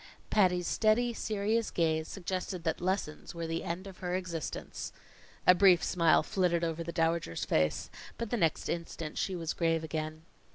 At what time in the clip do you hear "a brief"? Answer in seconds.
5.45-5.83